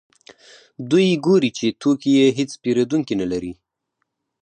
[0.89, 3.53] دوی ګوري چې توکي یې هېڅ پېرودونکي نلري